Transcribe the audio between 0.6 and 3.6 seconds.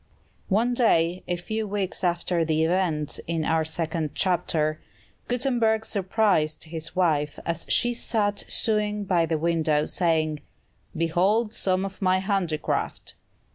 day, a few weeks after the events in